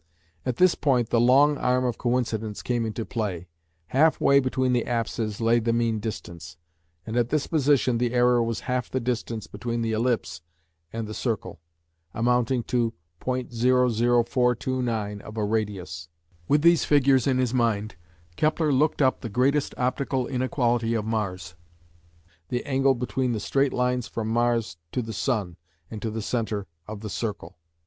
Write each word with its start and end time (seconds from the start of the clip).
At 0.47 0.55
this 0.55 0.73
point 0.73 1.09
the 1.09 1.19
"long 1.21 1.59
arm 1.59 1.85
of 1.85 1.99
coincidence" 1.99 2.63
came 2.63 2.87
into 2.87 3.05
play. 3.05 3.45
Half 3.89 4.19
way 4.19 4.39
between 4.39 4.73
the 4.73 4.87
apses 4.87 5.39
lay 5.39 5.59
the 5.59 5.73
mean 5.73 5.99
distance, 5.99 6.57
and 7.05 7.15
at 7.15 7.29
this 7.29 7.45
position 7.45 7.99
the 7.99 8.11
error 8.11 8.41
was 8.41 8.61
half 8.61 8.89
the 8.89 8.99
distance 8.99 9.45
between 9.45 9.83
the 9.83 9.91
ellipse 9.91 10.41
and 10.91 11.05
the 11.05 11.13
circle, 11.13 11.59
amounting 12.15 12.63
to 12.63 12.95
.00429 13.21 15.21
of 15.21 15.37
a 15.37 15.43
radius. 15.45 16.09
With 16.47 16.63
these 16.63 16.83
figures 16.83 17.27
in 17.27 17.37
his 17.37 17.53
mind, 17.53 17.93
Kepler 18.37 18.71
looked 18.71 19.03
up 19.03 19.21
the 19.21 19.29
greatest 19.29 19.75
optical 19.77 20.25
inequality 20.25 20.95
of 20.95 21.05
Mars, 21.05 21.53
the 22.49 22.65
angle 22.65 22.95
between 22.95 23.33
the 23.33 23.39
straight 23.39 23.71
lines 23.71 24.07
from 24.07 24.29
Mars 24.29 24.77
to 24.93 25.03
the 25.03 25.13
Sun 25.13 25.57
and 25.91 26.01
to 26.01 26.09
the 26.09 26.23
centre 26.23 26.65
of 26.87 27.01
the 27.01 27.09
circle. 27.11 27.59